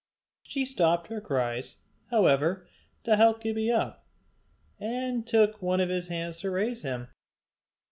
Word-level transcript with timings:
She 0.41 0.65
stopped 0.65 1.09
her 1.09 1.21
cries, 1.21 1.75
however, 2.09 2.65
to 3.03 3.15
help 3.17 3.39
Gibbie 3.43 3.69
up, 3.69 4.03
and 4.79 5.27
took 5.27 5.61
one 5.61 5.79
of 5.79 5.89
his 5.89 6.07
hands 6.07 6.37
to 6.39 6.49
raise 6.49 6.81
him. 6.81 7.09